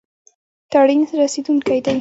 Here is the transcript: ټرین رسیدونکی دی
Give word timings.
ټرین 0.71 1.01
رسیدونکی 1.21 1.77
دی 1.83 1.89